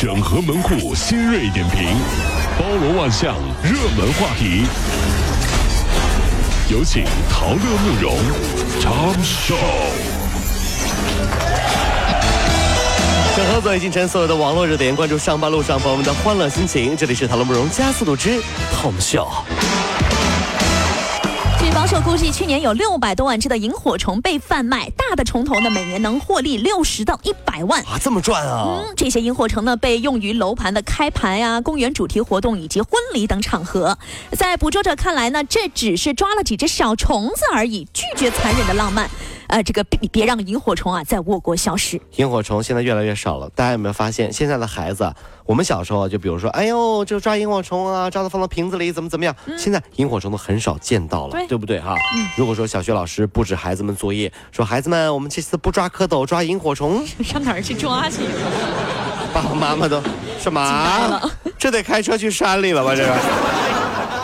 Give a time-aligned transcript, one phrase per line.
[0.00, 1.88] 整合门户新锐点评，
[2.56, 3.34] 包罗万象，
[3.64, 4.64] 热门话题。
[6.70, 8.16] 有请陶乐慕容
[8.80, 9.56] 长寿。
[13.36, 16.96] 整合最进城所有的网络热点，关注上班路上朋友们的欢乐心情。
[16.96, 18.40] 这里是陶乐慕容加速度之
[18.72, 19.26] Tom Show。
[21.88, 27.80] 据估计，去年有六百多万只的萤火虫被贩卖，大的虫头呢每年能获利六十到一百万。
[27.84, 28.84] 啊，这么赚啊！
[28.84, 33.96] 嗯，这些萤火虫呢被用于楼盘的开盘呀、公园主题活动以及婚礼等场合。
[34.32, 39.08] 在捕捉者看来呢，这只是抓了几只小虫子而已，拒绝残忍的浪漫。
[39.48, 42.00] 呃，这个别别让萤火虫啊在我国消失。
[42.16, 44.32] 萤火虫现在越来越少了，大家有没有发现？
[44.32, 45.10] 现在的孩子，
[45.46, 49.34] 我们小时候就比如说，哎呦，就抓萤火虫啊，抓它放到瓶子里，怎么怎么样？
[49.56, 51.94] 现在萤火虫都很少见到了，对对不对哈？
[52.36, 58.18] 如果说小学老师布置孩子们作业，说孩子们，我们这次不抓蝌蚪，抓萤火虫， 上哪儿去抓去？
[59.32, 60.02] 爸爸妈妈都
[60.38, 61.30] 什么？
[61.58, 62.94] 这得开车去山里了吧？
[62.94, 63.14] 这个。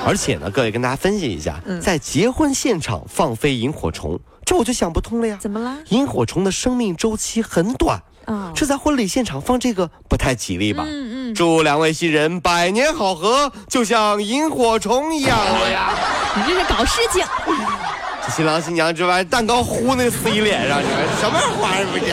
[0.06, 5.38] 而且呢，各位跟大家分析一下，在结婚现场放飞萤火虫，这我就想不通了呀。
[5.40, 5.76] 怎么了？
[5.88, 10.84] 萤火虫的生命周期很短，啊这在婚礼现场放这个不太吉利吧？
[10.86, 15.38] 嗯嗯，祝两位新人百年好合，就像萤火虫一样。
[15.38, 15.94] 哎呀，
[16.36, 17.24] 你这是搞事情。
[18.27, 22.05] 这新郎新娘这玩意蛋糕糊那司仪脸上，你们什么花儿不是？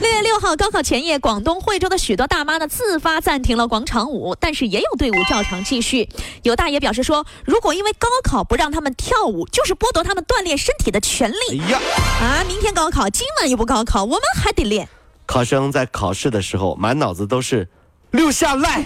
[0.00, 6.08] 六月六号高考前夜，广东惠州的许多大妈呢自发暂停了广场舞，但是也有队伍照常继续。
[6.44, 11.78] 有大爷表示说，如果因为高考不让他们跳舞，就是剥夺他们锻炼身体的权利哎呀，
[12.20, 12.44] 啊！
[12.46, 14.88] 明天高考，今晚又不高考，我们还得练。
[15.26, 17.68] 考生在考试的时候满脑子都是
[18.12, 18.82] 六下来。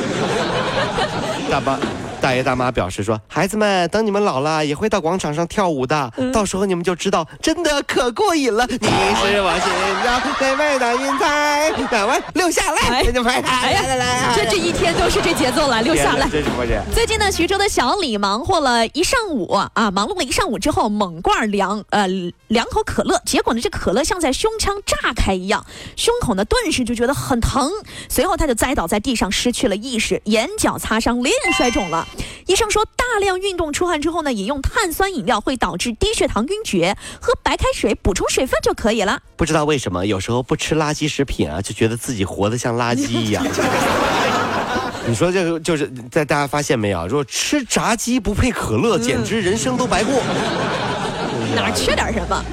[1.48, 1.78] 大妈。
[2.26, 6.12] 大爷大妈表示说：“孩子们，等你们老了，也会到广场上跳舞的。
[6.32, 8.66] 到时候你们就知道，真的可过瘾了。
[8.66, 9.70] 你是我心
[10.02, 16.28] 中最美的云彩，哪位留下来，哎就拍哎呀来来来，这这一天都是这节奏了，留下来。
[16.28, 16.82] 这是不是？
[16.92, 22.08] 最近呢，徐州的小李忙活了一上午啊，忙碌了一上午之后，猛灌两呃
[22.48, 25.64] 两口可乐，结果呢，这可乐像在胸腔炸开一样，
[25.94, 27.70] 胸口呢顿时就觉得很疼，
[28.08, 32.04] 随后他就栽倒在地上，失去了意识，眼角擦伤，脸摔肿了。
[32.46, 39.20] 医生说，大量运动出汗之后呢，饮用碳酸饮料会导致低血糖、晕厥，喝白开水补充水分就可以了。
[39.36, 43.44] 不知道为什么，有时候不吃垃圾食品啊，就觉得自己活得像垃圾 一样。
[45.08, 47.08] 你说这个就是在大家发现没有？
[47.08, 50.14] 说吃炸鸡不配可乐，简直人生都白过。
[51.54, 52.44] 哪儿缺点什么？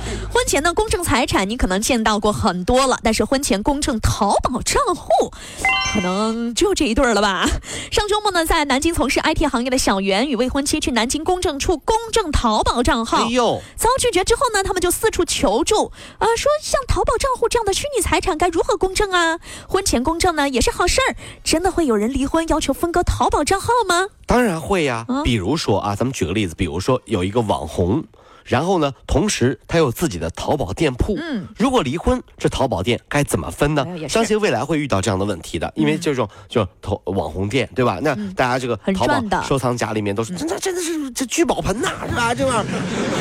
[0.43, 5.31] 婚前呢，公证财产你可能见到过很多了，但是婚前公证淘宝账户，
[5.93, 7.47] 可能只有这一对儿了吧？
[7.89, 19.39] 上周末呢，在南京从事 IT 行业的小袁与未婚妻去南京公证处公证淘宝账号，哎呦，遭拒绝之后呢，他们就四处求助，啊、说像淘宝账户这样的虚拟财产该如何公证啊？
[19.69, 21.15] 婚前公证呢也是好事儿，
[21.45, 24.07] 真的会有人离婚要求分割淘宝账号吗？
[24.25, 28.03] 当然会呀、啊比如说啊，咱们举个例子，比如说有一个网红。
[28.45, 31.15] 然后呢，同时他有自己的淘宝店铺。
[31.17, 37.99] 嗯，如果离婚，这淘宝店该怎么分呢相信未来会遇到这样的问题的，因为这种就淘网红店，对吧？
[38.01, 42.33] 那大家这个淘宝的收藏夹里面都是，真的真的是这聚宝盆呐，是吧？
[42.33, 42.65] 这玩意儿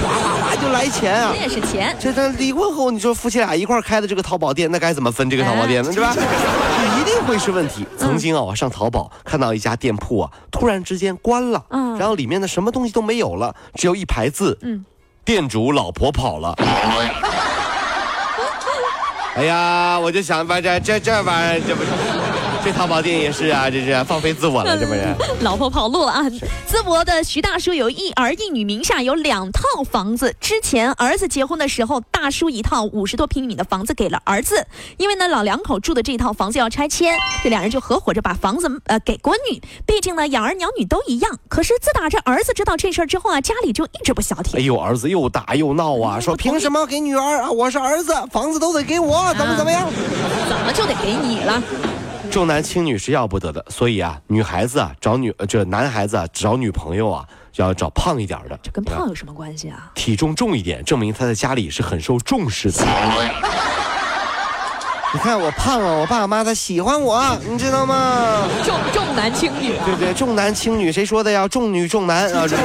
[0.02, 1.40] 哗哗哗就来钱啊这！
[1.40, 1.96] 也是钱。
[1.98, 5.92] 这他离婚后，你说夫妻俩一块开的这个淘宝店，那该怎么分这个淘宝店呢？
[5.92, 6.14] 对吧？
[6.14, 7.86] 这一定会是问题。
[7.96, 14.84] 曾经啊，我上淘宝看到一家店铺啊，突然之间关了，嗯然后里面的什么东西都没有了，只有一排字，嗯
[15.24, 16.54] 店主老婆跑了。
[19.34, 21.88] 哎呀，我就想把这这这玩意儿，这不是
[22.64, 25.02] 这淘宝店也是啊，这是放飞自我了，是不是？
[25.42, 26.22] 老婆跑路了啊！
[26.70, 30.34] 淄博的徐大叔有一儿一女，名下有两套房子。
[30.40, 34.64] 之前儿子结婚的时候，大叔一套五十多平米的房子给了儿子，
[34.96, 39.60] 因为呢老两口住的这套房子要拆迁，这两人就合伙着把房子呃给闺女。
[39.84, 41.38] 毕竟呢养儿养女都一样。
[41.48, 44.66] 可是自打这儿子知道这事儿之后啊，家里就一直不消停哎停。
[44.66, 47.50] 呦，儿子又打又闹啊，说凭什么给女儿啊？
[47.50, 49.90] 我是儿子，房子都得给我，怎么怎么样？
[50.48, 51.60] 怎么就得给你了？
[52.32, 59.92] 重男轻女是要不得的，所以啊，女孩子啊找女呃这男孩子啊找女朋友啊，就要找胖一点的，这跟胖有什么关系啊？
[59.94, 62.82] 体重重一点，证明他在家里是很受重视的。
[65.12, 68.48] 你看我胖啊，我爸妈他喜欢我，你知道吗？
[68.64, 69.84] 重重男轻女啊！
[69.84, 71.46] 对对，重男轻女，谁说的呀？
[71.46, 72.62] 重女重男啊，这是。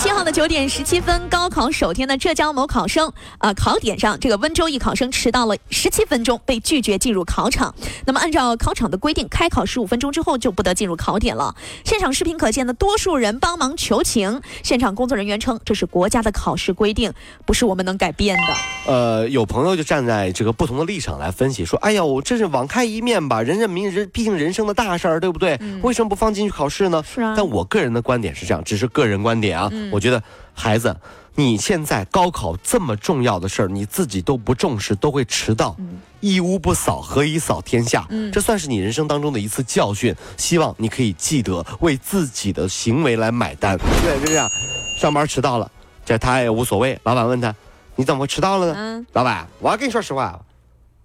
[0.00, 7.74] 七号的九点十七分，高考首天的浙江某考生，啊，考点上这个温州一考生迟到了十七分钟，被拒绝进入考场。
[8.06, 11.54] 那么按照考场的规定，开考十五分钟之后就不得进入考点了。
[11.84, 17.12] 现场视频可见的多数人帮忙求情，现场工作人员称这是国家的考试规定，
[17.44, 18.90] 不是我们能改变的。
[18.90, 23.42] 呃，有朋友就站在这个不同的立场来分析，说：“哎呀，我，这是网开一面吧？
[23.42, 25.60] 人人民人，毕竟人生的大事儿，对不对？
[25.82, 27.34] 为什么不放进去考试呢？”是啊。
[27.36, 29.70] 但我个人的观点是这样，只是个人观点啊。
[29.90, 30.22] 我觉得
[30.54, 30.94] 孩子，
[31.34, 35.76] 你现在高考这么重要的事儿，你自己都不重视，都会迟到。
[36.20, 38.06] 一屋不扫，何以扫天下？
[38.30, 40.14] 这算是你人生当中的一次教训。
[40.36, 43.78] 希望你可以记得为自己的行为来买单。
[43.78, 44.46] 对，就这样。
[44.98, 45.70] 上班迟到了，
[46.04, 46.98] 这他也无所谓。
[47.04, 47.54] 老板问他
[47.96, 50.38] ：“你怎么会迟到了呢？”嗯，老板，我要跟你说实话，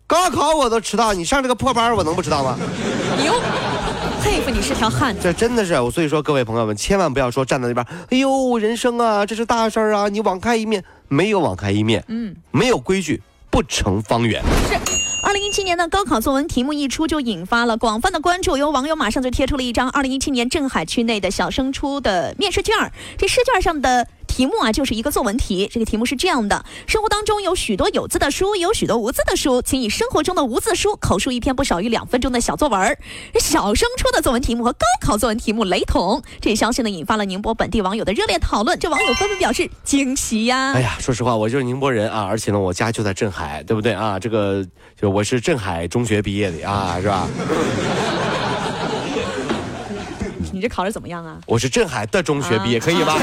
[0.06, 2.58] 高考我都迟到，你上这个破班，我能不迟到吗？
[3.26, 3.42] 哟，
[4.26, 5.22] 佩服你是条汉子。
[5.22, 14.42] 这真的是，我所以说各位朋友们，千万不要说站在那边，哎呦，人生啊，这是大事儿啊，你网开一面，没有网开一面，嗯，没有规矩不成方圆。
[14.68, 14.76] 是。
[15.24, 18.58] 二零一七年的高考作文题目一出，就引发了广泛的关注。
[18.58, 24.08] 有网友马上就贴出了一张二零一七年镇海区内的小升初的面试卷儿，这试卷上的。
[24.36, 25.70] 题目啊，就是一个作文题。
[25.72, 32.98] 这个题目是这样的：生活当中有许多有字的书，有许多无字的书，请以生活中的无字书口述一篇不少于两分钟的小作文。
[33.40, 38.78] 小升初的作文题目和高考作文题目雷同，这消息呢引发了宁波本地网友的热烈讨论。
[38.78, 40.74] 这网友纷纷表示惊喜呀！
[40.74, 44.20] 哎呀，说实话，我就是宁波人啊，而且呢，我家就在镇海，对不对啊？
[44.20, 44.68] 这个
[45.00, 47.26] 就我是镇海中学毕业的啊，是吧？
[50.56, 51.36] 你这考的怎么样啊？
[51.46, 53.18] 我是镇海的中学毕业，可以吧？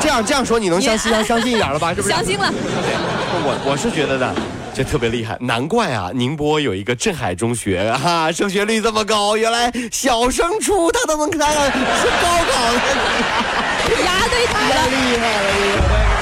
[0.00, 1.94] 这样这样说，你能相信 相信一点了吧？
[1.94, 2.08] 是不是？
[2.08, 2.52] 相信了。
[3.44, 4.34] 我我是觉得的，
[4.74, 6.10] 这特别厉害，难怪啊！
[6.12, 11.70] 宁波有一个镇海中学啊，升学率这么高，原来小升初他都能看到是
[12.20, 12.80] 高考的，
[14.04, 16.21] 牙对题 了，厉害了，厉害。